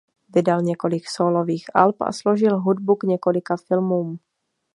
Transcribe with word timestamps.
Vydal 0.35 0.61
několik 0.61 1.07
sólových 1.09 1.65
alb 1.73 2.01
a 2.01 2.11
složil 2.11 2.59
hudbu 2.59 2.95
k 2.95 3.03
několika 3.03 3.55
filmům. 3.57 4.19